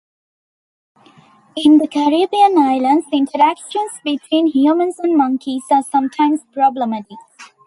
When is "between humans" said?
4.03-4.95